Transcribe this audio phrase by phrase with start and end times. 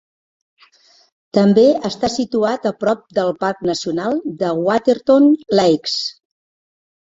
[1.37, 5.31] També està situat a prop del parc nacional de Waterton
[5.63, 6.03] Lakes.